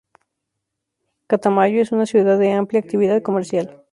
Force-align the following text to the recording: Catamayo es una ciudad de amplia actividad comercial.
Catamayo 1.27 1.79
es 1.79 1.91
una 1.91 2.07
ciudad 2.07 2.39
de 2.39 2.53
amplia 2.53 2.81
actividad 2.81 3.21
comercial. 3.21 3.83